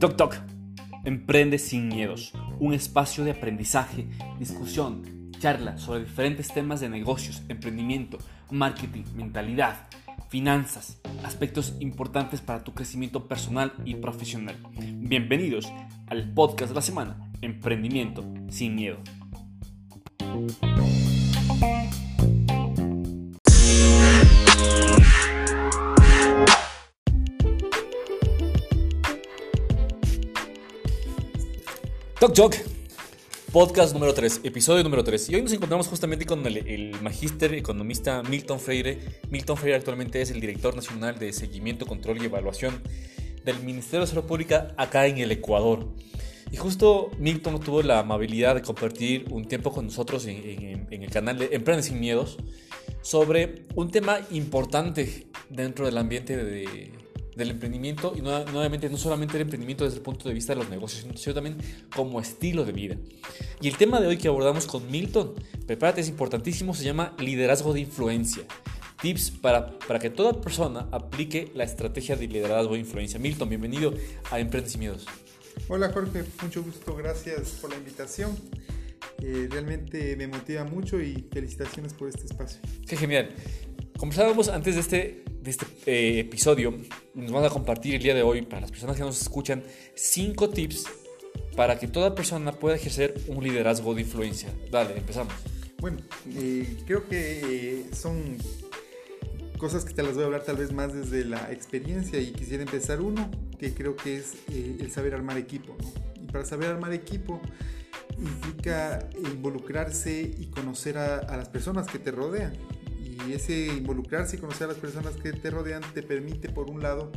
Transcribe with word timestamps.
Toc 0.00 0.16
Toc, 0.16 0.36
Emprende 1.04 1.58
sin 1.58 1.88
miedos, 1.88 2.32
un 2.58 2.74
espacio 2.74 3.24
de 3.24 3.30
aprendizaje, 3.30 4.06
discusión, 4.38 5.30
charla 5.38 5.78
sobre 5.78 6.00
diferentes 6.00 6.48
temas 6.48 6.80
de 6.80 6.88
negocios, 6.88 7.42
emprendimiento, 7.48 8.18
marketing, 8.50 9.04
mentalidad, 9.14 9.88
finanzas, 10.28 11.00
aspectos 11.24 11.74
importantes 11.80 12.40
para 12.40 12.64
tu 12.64 12.74
crecimiento 12.74 13.28
personal 13.28 13.72
y 13.84 13.94
profesional. 13.94 14.56
Bienvenidos 14.78 15.72
al 16.06 16.32
podcast 16.34 16.70
de 16.70 16.74
la 16.74 16.82
semana, 16.82 17.30
Emprendimiento 17.40 18.24
sin 18.50 18.74
miedo. 18.74 18.98
Toc 32.20 32.34
Toc, 32.34 32.54
podcast 33.50 33.94
número 33.94 34.12
3, 34.12 34.42
episodio 34.44 34.84
número 34.84 35.02
3. 35.02 35.30
Y 35.30 35.36
hoy 35.36 35.40
nos 35.40 35.54
encontramos 35.54 35.88
justamente 35.88 36.26
con 36.26 36.46
el, 36.46 36.58
el 36.68 37.00
magíster 37.00 37.54
economista 37.54 38.22
Milton 38.22 38.60
Freire. 38.60 38.98
Milton 39.30 39.56
Freire 39.56 39.78
actualmente 39.78 40.20
es 40.20 40.30
el 40.30 40.38
director 40.38 40.76
nacional 40.76 41.18
de 41.18 41.32
seguimiento, 41.32 41.86
control 41.86 42.20
y 42.20 42.26
evaluación 42.26 42.78
del 43.42 43.58
Ministerio 43.60 44.00
de 44.00 44.06
Salud 44.08 44.24
Pública 44.24 44.74
acá 44.76 45.06
en 45.06 45.16
el 45.16 45.32
Ecuador. 45.32 45.88
Y 46.52 46.58
justo 46.58 47.10
Milton 47.18 47.58
tuvo 47.58 47.82
la 47.82 48.00
amabilidad 48.00 48.54
de 48.54 48.60
compartir 48.60 49.24
un 49.30 49.48
tiempo 49.48 49.72
con 49.72 49.86
nosotros 49.86 50.26
en, 50.26 50.86
en 50.90 51.02
el 51.02 51.08
canal 51.08 51.38
de 51.38 51.48
Emprende 51.52 51.82
sin 51.82 52.00
Miedos 52.00 52.36
sobre 53.00 53.62
un 53.76 53.90
tema 53.90 54.18
importante 54.30 55.26
dentro 55.48 55.86
del 55.86 55.96
ambiente 55.96 56.36
de, 56.36 56.92
del 57.36 57.50
emprendimiento 57.50 58.12
y 58.16 58.20
nuevamente 58.20 58.88
no 58.88 58.96
solamente 58.96 59.36
el 59.36 59.42
emprendimiento 59.42 59.84
desde 59.84 59.98
el 59.98 60.02
punto 60.02 60.28
de 60.28 60.34
vista 60.34 60.54
de 60.54 60.60
los 60.60 60.70
negocios, 60.70 61.06
sino 61.16 61.34
también 61.34 61.56
como 61.94 62.20
estilo 62.20 62.64
de 62.64 62.72
vida. 62.72 62.96
Y 63.60 63.68
el 63.68 63.76
tema 63.76 64.00
de 64.00 64.06
hoy 64.06 64.16
que 64.16 64.28
abordamos 64.28 64.66
con 64.66 64.90
Milton, 64.90 65.34
prepárate, 65.66 66.00
es 66.00 66.08
importantísimo, 66.08 66.74
se 66.74 66.84
llama 66.84 67.14
liderazgo 67.18 67.72
de 67.72 67.80
influencia. 67.80 68.44
Tips 69.00 69.30
para, 69.30 69.78
para 69.78 69.98
que 69.98 70.10
toda 70.10 70.40
persona 70.40 70.88
aplique 70.92 71.50
la 71.54 71.64
estrategia 71.64 72.16
de 72.16 72.26
liderazgo 72.26 72.74
de 72.74 72.80
influencia. 72.80 73.18
Milton, 73.18 73.48
bienvenido 73.48 73.94
a 74.30 74.38
Emprendes 74.38 74.74
y 74.74 74.78
Miedos. 74.78 75.06
Hola 75.68 75.90
Jorge, 75.92 76.24
mucho 76.42 76.62
gusto, 76.62 76.94
gracias 76.96 77.58
por 77.60 77.70
la 77.70 77.76
invitación. 77.76 78.36
Eh, 79.22 79.48
realmente 79.50 80.16
me 80.16 80.26
motiva 80.26 80.64
mucho 80.64 81.00
y 81.00 81.26
felicitaciones 81.32 81.92
por 81.92 82.08
este 82.08 82.24
espacio. 82.24 82.60
Qué 82.86 82.96
genial. 82.96 83.30
Conversábamos 83.98 84.48
antes 84.48 84.74
de 84.76 84.80
este, 84.80 85.24
de 85.42 85.50
este 85.50 85.66
eh, 85.86 86.20
episodio, 86.20 86.74
nos 87.14 87.32
vamos 87.32 87.50
a 87.50 87.52
compartir 87.52 87.94
el 87.94 88.02
día 88.02 88.14
de 88.14 88.22
hoy, 88.22 88.42
para 88.42 88.60
las 88.60 88.70
personas 88.70 88.96
que 88.96 89.02
nos 89.02 89.20
escuchan, 89.20 89.62
cinco 89.94 90.50
tips 90.50 90.86
para 91.56 91.78
que 91.78 91.88
toda 91.88 92.14
persona 92.14 92.52
pueda 92.52 92.76
ejercer 92.76 93.14
un 93.28 93.42
liderazgo 93.42 93.94
de 93.94 94.02
influencia. 94.02 94.50
Dale, 94.70 94.96
empezamos. 94.96 95.32
Bueno, 95.78 95.98
eh, 96.34 96.76
creo 96.86 97.08
que 97.08 97.40
eh, 97.80 97.86
son 97.92 98.36
cosas 99.56 99.84
que 99.84 99.94
te 99.94 100.02
las 100.02 100.14
voy 100.14 100.22
a 100.22 100.26
hablar 100.26 100.42
tal 100.42 100.56
vez 100.56 100.72
más 100.72 100.92
desde 100.92 101.24
la 101.24 101.50
experiencia 101.52 102.18
y 102.18 102.32
quisiera 102.32 102.62
empezar 102.62 103.00
uno, 103.00 103.30
que 103.58 103.72
creo 103.74 103.96
que 103.96 104.16
es 104.16 104.34
el 104.48 104.90
saber 104.90 105.14
armar 105.14 105.38
equipo. 105.38 105.76
Y 106.22 106.30
para 106.30 106.44
saber 106.44 106.68
armar 106.68 106.92
equipo 106.92 107.40
implica 108.18 109.08
involucrarse 109.16 110.34
y 110.38 110.46
conocer 110.46 110.98
a 110.98 111.36
las 111.36 111.48
personas 111.48 111.86
que 111.86 111.98
te 111.98 112.10
rodean 112.10 112.52
y 113.28 113.32
ese 113.32 113.66
involucrarse 113.66 114.36
y 114.36 114.38
conocer 114.38 114.64
a 114.64 114.68
las 114.68 114.78
personas 114.78 115.16
que 115.16 115.32
te 115.32 115.50
rodean 115.50 115.82
te 115.94 116.02
permite, 116.02 116.48
por 116.48 116.70
un 116.70 116.82
lado, 116.82 117.10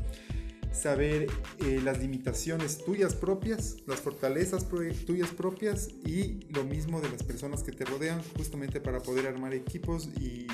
saber 0.71 1.27
eh, 1.59 1.81
las 1.83 1.99
limitaciones 1.99 2.83
tuyas 2.83 3.13
propias, 3.15 3.77
las 3.85 3.99
fortalezas 3.99 4.67
tuyas 5.05 5.29
propias 5.29 5.89
y 6.03 6.39
lo 6.49 6.63
mismo 6.63 6.99
de 6.99 7.09
las 7.09 7.23
personas 7.23 7.63
que 7.63 7.71
te 7.71 7.85
rodean, 7.85 8.21
justamente 8.35 8.81
para 8.81 8.99
poder 8.99 9.27
armar 9.27 9.53
equipos 9.53 10.09
y, 10.19 10.47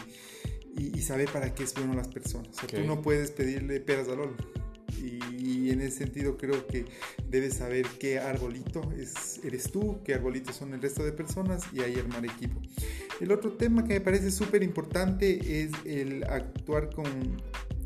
y, 0.78 1.02
saber 1.02 1.30
para 1.32 1.54
qué 1.56 1.64
es 1.64 1.74
bueno 1.74 1.94
las 1.94 2.10
personas. 2.10 2.56
tú 2.68 2.82
no 2.86 3.02
puedes 3.02 3.32
pedirle 3.32 3.80
peras 3.80 4.08
al 4.10 4.20
olmo 4.20 4.59
y 5.00 5.70
en 5.72 5.82
ese 5.82 6.00
sentido 6.00 6.38
creo 6.38 6.66
que 6.68 6.86
debes 7.30 7.56
saber 7.56 7.86
qué 8.00 8.20
arbolito 8.20 8.92
es, 8.98 9.40
eres 9.44 9.72
tú, 9.72 10.00
qué 10.04 10.14
arbolitos 10.14 10.56
son 10.56 10.74
el 10.74 10.82
resto 10.82 11.04
de 11.04 11.12
personas 11.12 11.64
y 11.74 11.82
ahí 11.82 11.96
armar 11.96 12.26
equipo. 12.26 12.60
El 13.20 13.32
otro 13.32 13.54
tema 13.54 13.84
que 13.84 13.96
me 13.96 14.02
parece 14.02 14.32
súper 14.32 14.64
importante 14.64 15.64
es 15.64 15.72
el 15.86 16.24
actuar 16.24 16.90
con 16.94 17.38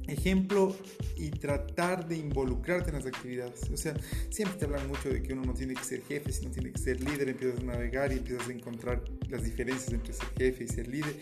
ejemplo 0.07 0.75
y 1.18 1.29
tratar 1.31 2.07
de 2.07 2.18
involucrarte 2.18 2.90
en 2.90 2.97
las 2.97 3.06
actividades. 3.06 3.69
O 3.72 3.78
sea, 3.78 3.95
siempre 4.30 4.57
te 4.57 4.66
hablan 4.66 4.88
mucho 4.88 5.09
de 5.09 5.22
que 5.24 5.34
uno 5.34 5.44
no 5.44 5.53
tiene 5.53 5.74
que 5.74 5.84
ser 5.84 6.03
jefe, 6.03 6.31
sino 6.31 6.51
tiene 6.51 6.72
que 6.72 6.80
ser 6.80 7.01
líder, 7.01 7.30
empiezas 7.30 7.59
a 7.62 7.63
navegar 7.63 8.12
y 8.12 8.18
empiezas 8.18 8.47
a 8.47 8.51
encontrar 8.51 9.03
las 9.30 9.44
diferencias 9.44 9.94
entre 9.94 10.13
ser 10.13 10.28
jefe 10.38 10.63
y 10.66 10.68
ser 10.68 10.88
líder. 10.88 11.16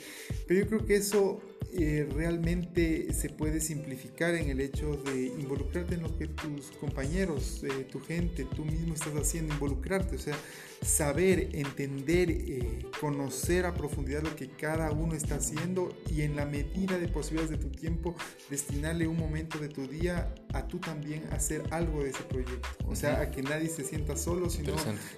Pero 0.48 0.62
yo 0.62 0.68
creo 0.68 0.86
que 0.86 0.96
eso 0.96 1.42
eh, 1.74 2.08
realmente 2.14 3.14
se 3.14 3.30
puede 3.30 3.62
simplificar 3.62 4.36
en 4.36 4.50
el 4.50 4.60
hecho 4.60 4.98
de 4.98 5.28
involucrarte 5.28 5.96
en 5.96 6.02
lo 6.02 6.18
que 6.18 6.28
tus 6.28 6.72
compañeros, 6.72 7.64
eh, 7.64 7.88
tu 7.90 8.02
gente, 8.02 8.46
tú 8.46 8.66
mismo 8.66 8.94
estás 8.94 9.14
haciendo, 9.14 9.54
involucrarte, 9.54 10.18
o 10.18 10.20
sea, 10.20 10.36
saber, 10.82 11.50
entender, 11.54 12.30
eh, 12.30 12.86
conocer 13.00 13.66
a 13.66 13.74
profundidad 13.74 14.22
lo 14.22 14.36
que 14.36 14.50
cada 14.50 14.92
uno 14.92 15.14
está 15.14 15.36
haciendo 15.36 15.96
y 16.10 16.24
en 16.24 16.36
la 16.36 16.46
medida 16.46 16.98
de 16.98 17.08
posibilidades 17.08 17.58
de 17.58 17.66
tu 17.66 17.70
tiempo, 17.70 18.16
destinarle 18.50 19.08
un 19.08 19.18
momento 19.18 19.58
de 19.58 19.70
tu 19.70 19.88
día 19.88 20.34
a 20.54 20.68
tú 20.68 20.80
también 20.80 21.24
hacer 21.32 21.64
algo 21.72 22.04
de 22.04 22.10
ese 22.10 22.24
proyecto. 22.24 22.68
O 22.88 22.96
sea, 22.96 23.22
a 23.22 23.32
que 23.32 23.44
nadie 23.44 23.70
se 23.70 23.86
sienta 23.86 24.18
solo, 24.18 24.50
sino 24.50 24.76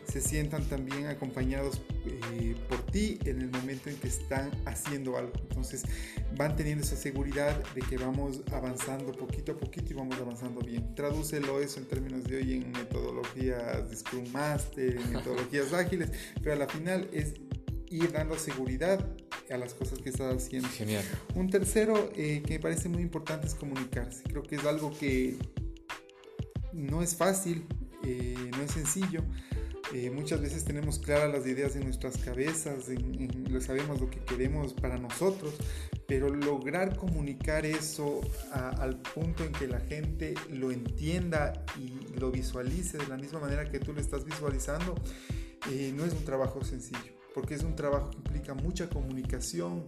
se 0.07 0.21
sientan 0.21 0.69
también 0.69 1.07
acompañados 1.07 1.81
por 2.69 2.82
ti 2.93 3.19
en 3.25 3.41
el 3.41 3.49
momento 3.49 3.89
en 3.89 3.97
que 3.97 4.07
están 4.07 4.51
haciendo 4.65 5.17
algo. 5.17 5.33
Entonces, 5.41 5.83
van 6.37 6.55
teniendo 6.55 6.85
esa 6.85 6.95
seguridad 6.95 7.61
de 7.73 7.81
que 7.81 7.97
vamos 7.97 8.41
avanzando 8.53 9.11
poquito 9.11 9.51
a 9.51 9.57
poquito 9.57 9.91
y 9.91 9.95
vamos 9.95 10.17
avanzando 10.17 10.61
bien. 10.61 10.95
Tradúcelo 10.95 11.59
eso 11.59 11.79
en 11.79 11.87
términos 11.87 12.23
de 12.23 12.37
hoy 12.37 12.53
en 12.53 12.71
metodologías 12.71 13.89
de 13.89 13.95
Scrum 13.97 14.31
Master, 14.31 14.95
en 14.95 15.11
metodologías 15.11 15.73
ágiles, 15.73 16.09
pero 16.41 16.53
a 16.53 16.55
la 16.55 16.67
final 16.69 17.09
es 17.11 17.33
ir 17.89 18.11
dando 18.11 18.37
seguridad 18.37 19.05
a 19.51 19.57
las 19.57 19.73
cosas 19.73 19.99
que 19.99 20.09
estás 20.09 20.35
haciendo. 20.35 20.69
Genial. 20.69 21.03
Un 21.35 21.49
tercero 21.49 22.11
eh, 22.15 22.41
que 22.45 22.53
me 22.53 22.59
parece 22.59 22.89
muy 22.89 23.01
importante 23.01 23.47
es 23.47 23.55
comunicarse. 23.55 24.23
Creo 24.23 24.43
que 24.43 24.55
es 24.55 24.65
algo 24.65 24.97
que 24.97 25.37
no 26.71 27.01
es 27.01 27.15
fácil, 27.15 27.65
eh, 28.03 28.51
no 28.55 28.63
es 28.63 28.71
sencillo. 28.71 29.23
Eh, 29.93 30.09
muchas 30.09 30.41
veces 30.41 30.65
tenemos 30.65 30.97
claras 30.97 31.31
las 31.31 31.45
ideas 31.45 31.75
en 31.75 31.83
nuestras 31.83 32.17
cabezas, 32.17 32.89
en, 32.89 33.61
sabemos 33.61 34.01
lo 34.01 34.09
que 34.09 34.19
queremos 34.21 34.73
para 34.73 34.97
nosotros, 34.97 35.53
pero 36.07 36.33
lograr 36.33 36.97
comunicar 36.97 37.63
eso 37.67 38.21
al 38.51 38.99
punto 38.99 39.43
en 39.43 39.51
que 39.51 39.67
la 39.67 39.79
gente 39.79 40.33
lo 40.49 40.71
entienda 40.71 41.63
y 41.79 42.17
lo 42.17 42.31
visualice 42.31 42.97
de 42.97 43.07
la 43.07 43.17
misma 43.17 43.39
manera 43.39 43.69
que 43.69 43.77
tú 43.77 43.93
lo 43.93 44.01
estás 44.01 44.25
visualizando, 44.25 44.95
eh, 45.69 45.93
no 45.95 46.05
es 46.05 46.13
un 46.13 46.25
trabajo 46.25 46.63
sencillo, 46.63 47.13
porque 47.35 47.53
es 47.53 47.61
un 47.61 47.75
trabajo 47.75 48.09
que 48.09 48.17
implica 48.17 48.55
mucha 48.55 48.89
comunicación, 48.89 49.85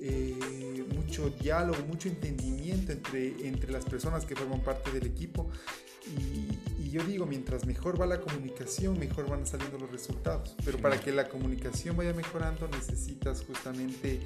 eh, 0.00 0.84
mucho 0.92 1.30
diálogo, 1.30 1.78
mucho 1.86 2.08
entendimiento 2.08 2.90
entre, 2.90 3.46
entre 3.46 3.70
las 3.70 3.84
personas 3.84 4.26
que 4.26 4.34
forman 4.34 4.60
parte 4.64 4.90
del 4.90 5.06
equipo. 5.06 5.48
Y, 6.06 6.75
yo 6.96 7.04
digo, 7.04 7.26
mientras 7.26 7.66
mejor 7.66 8.00
va 8.00 8.06
la 8.06 8.22
comunicación, 8.22 8.98
mejor 8.98 9.28
van 9.28 9.46
saliendo 9.46 9.76
los 9.76 9.90
resultados. 9.90 10.56
Pero 10.64 10.78
para 10.78 10.98
que 10.98 11.12
la 11.12 11.28
comunicación 11.28 11.94
vaya 11.94 12.14
mejorando, 12.14 12.68
necesitas 12.68 13.42
justamente 13.42 14.20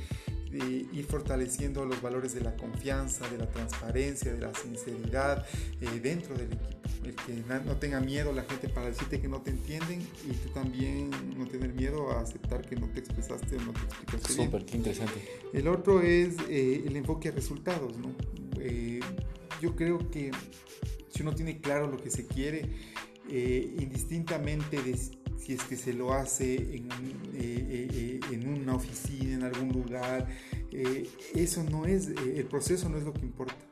de 0.52 0.86
ir 0.92 1.04
fortaleciendo 1.04 1.84
los 1.84 2.00
valores 2.00 2.32
de 2.32 2.42
la 2.42 2.54
confianza, 2.54 3.28
de 3.28 3.38
la 3.38 3.50
transparencia, 3.50 4.32
de 4.32 4.40
la 4.40 4.54
sinceridad 4.54 5.44
eh, 5.80 6.00
dentro 6.00 6.36
del 6.36 6.52
equipo. 6.52 6.80
El 7.02 7.14
que 7.16 7.42
no 7.64 7.76
tenga 7.76 7.98
miedo 8.00 8.32
la 8.32 8.44
gente 8.44 8.68
para 8.68 8.86
decirte 8.86 9.20
que 9.20 9.26
no 9.26 9.40
te 9.40 9.50
entienden 9.50 10.00
y 10.28 10.32
tú 10.34 10.50
también 10.50 11.10
no 11.36 11.46
tener 11.46 11.72
miedo 11.72 12.12
a 12.12 12.20
aceptar 12.20 12.60
que 12.62 12.76
no 12.76 12.88
te 12.88 13.00
expresaste 13.00 13.56
o 13.56 13.60
no 13.62 13.72
te 13.72 13.80
explicaste 13.80 14.32
Súper, 14.32 14.64
qué 14.64 14.76
interesante. 14.76 15.28
El 15.52 15.66
otro 15.66 16.02
es 16.02 16.36
eh, 16.48 16.84
el 16.86 16.94
enfoque 16.94 17.30
a 17.30 17.32
resultados. 17.32 17.96
¿no? 17.96 18.14
Eh, 18.60 19.00
yo 19.60 19.74
creo 19.74 19.98
que 20.10 20.30
si 21.20 21.26
uno 21.26 21.34
tiene 21.34 21.60
claro 21.60 21.86
lo 21.86 21.98
que 21.98 22.10
se 22.10 22.26
quiere, 22.26 22.64
indistintamente 23.28 24.82
de 24.82 24.96
si 25.38 25.52
es 25.52 25.62
que 25.64 25.76
se 25.76 25.92
lo 25.92 26.14
hace 26.14 26.54
en, 26.54 26.88
eh, 27.34 27.38
eh, 27.38 27.88
eh, 27.92 28.20
en 28.32 28.48
una 28.48 28.74
oficina, 28.74 29.34
en 29.34 29.42
algún 29.42 29.68
lugar, 29.68 30.26
eso 31.34 31.62
no 31.64 31.84
es, 31.84 32.08
el 32.08 32.46
proceso 32.46 32.88
no 32.88 32.96
es 32.96 33.04
lo 33.04 33.12
que 33.12 33.20
importa. 33.20 33.69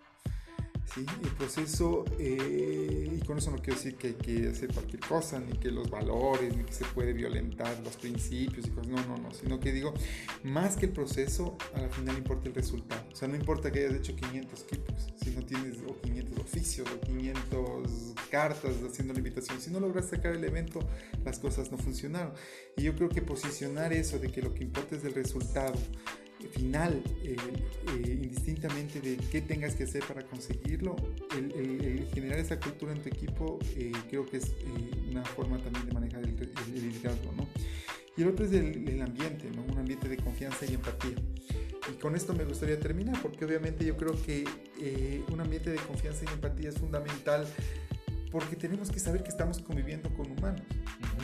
¿Sí? 0.94 1.04
El 1.22 1.30
proceso, 1.30 2.04
eh, 2.18 3.10
y 3.16 3.24
con 3.24 3.38
eso 3.38 3.50
no 3.50 3.58
quiero 3.58 3.74
decir 3.74 3.96
que 3.96 4.08
hay 4.08 4.14
que 4.14 4.48
hacer 4.48 4.72
cualquier 4.72 5.00
cosa, 5.00 5.40
ni 5.40 5.56
que 5.58 5.70
los 5.70 5.90
valores, 5.90 6.56
ni 6.56 6.64
que 6.64 6.72
se 6.72 6.84
puede 6.86 7.12
violentar 7.12 7.78
los 7.80 7.96
principios 7.96 8.66
y 8.66 8.70
cosas, 8.70 8.88
no, 8.88 9.04
no, 9.06 9.16
no, 9.16 9.32
sino 9.32 9.60
que 9.60 9.72
digo, 9.72 9.94
más 10.44 10.76
que 10.76 10.86
el 10.86 10.92
proceso, 10.92 11.56
a 11.74 11.80
la 11.80 11.88
final 11.88 12.16
importa 12.16 12.48
el 12.48 12.54
resultado. 12.54 13.04
O 13.12 13.16
sea, 13.16 13.28
no 13.28 13.36
importa 13.36 13.70
que 13.70 13.80
hayas 13.80 13.94
hecho 13.94 14.14
500 14.16 14.62
equipos, 14.62 15.08
si 15.22 15.30
no 15.30 15.42
tienes 15.44 15.78
o 15.86 16.00
500 16.00 16.38
oficios 16.38 16.88
o 16.90 17.00
500 17.00 18.14
cartas 18.30 18.72
haciendo 18.88 19.12
la 19.12 19.18
invitación, 19.18 19.60
si 19.60 19.70
no 19.70 19.80
logras 19.80 20.08
sacar 20.08 20.34
el 20.34 20.44
evento, 20.44 20.80
las 21.24 21.38
cosas 21.38 21.70
no 21.70 21.78
funcionaron. 21.78 22.32
Y 22.76 22.82
yo 22.82 22.94
creo 22.94 23.08
que 23.08 23.22
posicionar 23.22 23.92
eso 23.92 24.18
de 24.18 24.30
que 24.30 24.42
lo 24.42 24.54
que 24.54 24.64
importa 24.64 24.96
es 24.96 25.04
el 25.04 25.14
resultado, 25.14 25.74
final, 26.46 27.02
eh, 27.24 27.36
eh, 27.88 28.18
indistintamente 28.22 29.00
de 29.00 29.16
qué 29.16 29.40
tengas 29.40 29.74
que 29.74 29.84
hacer 29.84 30.04
para 30.06 30.22
conseguirlo, 30.24 30.96
el, 31.36 32.06
generar 32.14 32.38
esa 32.38 32.58
cultura 32.58 32.92
en 32.92 33.02
tu 33.02 33.08
equipo 33.08 33.58
eh, 33.76 33.92
creo 34.08 34.26
que 34.26 34.38
es 34.38 34.52
una 35.10 35.24
forma 35.24 35.58
también 35.58 35.86
de 35.86 35.92
manejar 35.92 36.22
el, 36.24 36.36
liderazgo, 36.74 37.32
¿no? 37.36 37.48
Y 38.16 38.22
el 38.22 38.28
otro 38.28 38.44
es 38.44 38.52
el, 38.52 39.02
ambiente, 39.02 39.50
¿no? 39.54 39.62
Un 39.62 39.78
ambiente 39.78 40.08
de 40.08 40.16
confianza 40.16 40.66
y 40.66 40.74
empatía. 40.74 41.14
Y 41.90 42.00
con 42.00 42.16
esto 42.16 42.34
me 42.34 42.44
gustaría 42.44 42.78
terminar, 42.78 43.20
porque 43.22 43.44
obviamente 43.44 43.84
yo 43.84 43.96
creo 43.96 44.20
que 44.22 44.44
un 45.32 45.40
ambiente 45.40 45.70
de 45.70 45.76
confianza 45.76 46.24
y 46.28 46.34
empatía 46.34 46.70
es 46.70 46.78
fundamental 46.78 47.46
porque 48.30 48.56
tenemos 48.56 48.90
que 48.90 48.98
saber 48.98 49.22
que 49.22 49.30
estamos 49.30 49.60
conviviendo 49.60 50.10
con 50.10 50.30
humanos. 50.30 50.62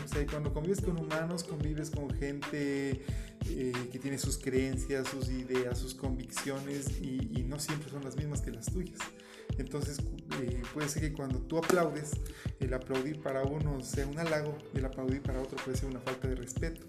O 0.04 0.08
sea, 0.08 0.24
cuando 0.26 0.52
convives 0.52 0.80
con 0.80 0.98
humanos, 0.98 1.44
convives 1.44 1.90
con 1.90 2.10
gente 2.14 3.04
eh, 3.46 3.72
que 3.92 3.98
tiene 3.98 4.18
sus 4.18 4.38
creencias, 4.38 5.08
sus 5.08 5.28
ideas, 5.28 5.78
sus 5.78 5.94
convicciones 5.94 7.00
y, 7.00 7.44
no 7.44 7.58
siempre 7.58 7.90
son 7.90 8.02
las 8.02 8.16
mismas 8.16 8.40
que 8.40 8.50
las 8.50 8.66
tuyas. 8.66 8.98
Entonces 9.58 9.98
eh, 10.40 10.62
puede 10.72 10.88
ser 10.88 11.02
que 11.02 11.12
cuando 11.12 11.38
tú 11.40 11.58
aplaudes, 11.58 12.12
el 12.58 12.72
aplaudir 12.72 13.20
para 13.20 13.42
uno 13.42 13.80
sea 13.82 14.06
un 14.06 14.18
halago 14.18 14.56
el 14.74 14.84
aplaudir 14.84 15.20
para 15.22 15.40
otro 15.40 15.56
puede 15.62 15.76
ser 15.76 15.90
una 15.90 16.00
falta 16.00 16.26
de 16.26 16.34
respeto. 16.34 16.86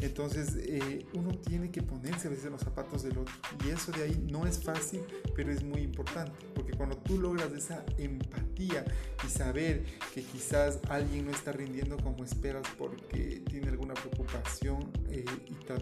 Entonces 0.00 0.56
eh, 0.58 1.06
uno 1.14 1.36
tiene 1.38 1.70
que 1.70 1.82
ponerse 1.82 2.28
a 2.28 2.30
veces 2.30 2.44
en 2.44 2.52
los 2.52 2.60
zapatos 2.60 3.02
del 3.02 3.18
otro 3.18 3.34
y 3.64 3.70
eso 3.70 3.90
de 3.92 4.04
ahí 4.04 4.26
no 4.30 4.46
es 4.46 4.62
fácil, 4.62 5.00
pero 5.34 5.50
es 5.50 5.64
muy 5.64 5.80
importante 5.80 6.38
porque 6.54 6.72
cuando 6.72 6.96
tú 6.98 7.18
logras 7.18 7.52
esa 7.52 7.84
empatía 7.98 8.84
y 9.24 9.28
saber 9.28 9.84
que 10.12 10.22
quizás 10.22 10.78
alguien 10.88 11.24
no 11.24 11.32
está 11.32 11.52
rindiendo 11.52 11.96
como 11.96 12.24
esperas 12.24 12.66
porque 12.78 13.42
tiene 13.48 13.68
alguna 13.70 13.94
preocupación 13.94 14.13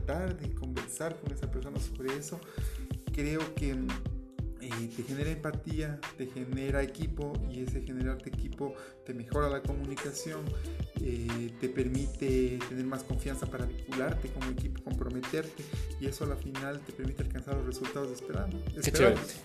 tratar 0.05 0.37
de 0.39 0.55
conversar 0.55 1.17
con 1.17 1.33
esa 1.33 1.51
persona 1.51 1.79
sobre 1.81 2.17
eso, 2.17 2.41
creo 3.13 3.55
que 3.55 3.71
eh, 4.61 4.91
te 4.97 5.03
genera 5.03 5.31
empatía, 5.31 6.01
te 6.17 6.27
genera 6.27 6.83
equipo 6.83 7.33
y 7.51 7.63
ese 7.63 7.83
generarte 7.83 8.29
equipo 8.29 8.75
te 9.05 9.13
mejora 9.13 9.49
la 9.49 9.61
comunicación, 9.61 10.41
eh, 11.01 11.53
te 11.61 11.69
permite 11.69 12.59
tener 12.69 12.85
más 12.85 13.03
confianza 13.03 13.47
para 13.47 13.67
vincularte 13.67 14.29
como 14.29 14.51
equipo, 14.51 14.83
comprometerte 14.85 15.65
y 16.01 16.07
eso 16.07 16.25
a 16.25 16.29
la 16.29 16.37
final 16.37 16.81
te 16.81 16.93
permite 16.93 17.23
alcanzar 17.23 17.57
los 17.57 17.67
resultados 17.67 18.13
esperados. 18.13 18.55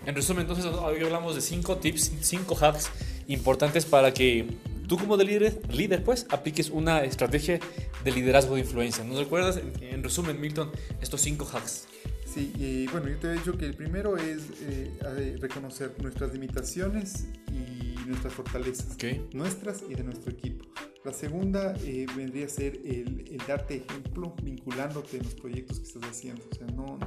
En 0.06 0.14
resumen, 0.14 0.42
entonces 0.42 0.66
hoy 0.66 1.02
hablamos 1.02 1.34
de 1.34 1.40
cinco 1.40 1.78
tips, 1.78 2.12
cinco 2.20 2.56
hacks 2.60 2.90
importantes 3.26 3.84
para 3.84 4.14
que 4.14 4.46
tú 4.88 4.96
como 4.96 5.16
de 5.16 5.24
líder, 5.24 5.60
líder 5.70 6.02
pues 6.02 6.26
apliques 6.30 6.70
una 6.70 7.04
estrategia 7.04 7.60
de 8.02 8.10
liderazgo 8.10 8.54
de 8.56 8.62
influencia. 8.62 9.04
¿Nos 9.04 9.18
recuerdas 9.18 9.60
en 9.80 10.02
resumen, 10.02 10.40
Milton, 10.40 10.72
estos 11.00 11.20
cinco 11.20 11.48
hacks? 11.52 11.86
Sí, 12.26 12.52
y 12.58 12.86
bueno, 12.88 13.08
yo 13.08 13.16
te 13.18 13.28
he 13.28 13.32
dicho 13.34 13.56
que 13.56 13.66
el 13.66 13.74
primero 13.74 14.16
es 14.16 14.42
eh, 14.62 15.36
reconocer 15.40 15.94
nuestras 16.02 16.32
limitaciones 16.32 17.26
y 17.50 18.06
nuestras 18.06 18.32
fortalezas, 18.34 18.96
nuestras 19.32 19.82
y 19.88 19.94
de 19.94 20.02
nuestro 20.02 20.32
equipo. 20.32 20.64
La 21.04 21.12
segunda 21.12 21.74
eh, 21.84 22.06
vendría 22.16 22.46
a 22.46 22.48
ser 22.48 22.80
el, 22.84 23.40
darte 23.46 23.76
ejemplo 23.76 24.34
vinculándote 24.42 25.16
en 25.16 25.22
los 25.22 25.34
proyectos 25.34 25.78
que 25.78 25.86
estás 25.86 26.02
haciendo. 26.02 26.44
O 26.50 26.54
sea, 26.54 26.66
no, 26.66 26.98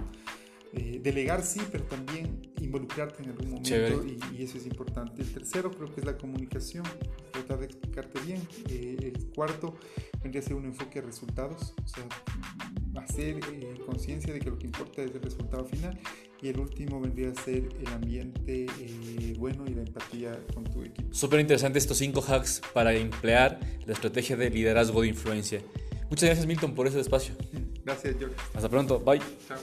eh, 0.73 0.99
delegar 1.03 1.43
sí, 1.43 1.61
pero 1.71 1.83
también 1.83 2.41
involucrarte 2.61 3.23
en 3.23 3.29
algún 3.29 3.51
momento 3.51 4.05
y, 4.33 4.41
eso 4.41 4.57
es 4.57 4.65
importante. 4.65 5.21
El 5.21 5.31
tercero 5.31 5.69
creo 5.69 5.93
que 5.93 6.01
es 6.01 6.05
la 6.05 6.17
comunicación, 6.17 6.85
tratar 7.51 7.59
de 7.59 7.65
explicarte 7.65 8.19
bien. 8.21 8.41
el 8.69 9.27
cuarto 9.35 9.75
vendría 10.21 10.41
a 10.41 10.45
ser 10.45 10.55
un 10.55 10.65
enfoque 10.65 10.99
a 10.99 11.01
resultados, 11.01 11.73
o 11.83 11.87
sea, 11.87 12.07
hacer 13.01 13.39
eh, 13.51 13.75
conciencia 13.85 14.33
de 14.33 14.39
que 14.39 14.49
lo 14.49 14.57
que 14.57 14.67
importa 14.67 15.01
es 15.01 15.11
el 15.13 15.21
resultado 15.21 15.65
final 15.65 15.97
y 16.41 16.49
el 16.49 16.59
último 16.59 16.99
vendría 16.99 17.29
a 17.29 17.35
ser 17.35 17.69
el 17.79 17.87
ambiente 17.87 18.65
eh, 18.79 19.33
bueno 19.37 19.65
y 19.67 19.73
la 19.73 19.81
empatía 19.81 20.39
con 20.53 20.63
tu 20.65 20.83
equipo. 20.83 21.13
Súper 21.13 21.39
interesante 21.39 21.79
estos 21.79 21.97
cinco 21.97 22.21
hacks 22.21 22.61
para 22.73 22.93
emplear 22.93 23.59
la 23.85 23.93
estrategia 23.93 24.35
de 24.35 24.49
liderazgo 24.49 25.01
de 25.01 25.09
influencia. 25.09 25.61
Muchas 26.09 26.25
gracias 26.25 26.45
Milton 26.45 26.75
por 26.75 26.87
ese 26.87 26.99
espacio. 26.99 27.35
Gracias 27.85 28.15
George. 28.17 28.35
Hasta 28.53 28.69
pronto. 28.69 28.99
Bye. 28.99 29.21
Chao. 29.47 29.57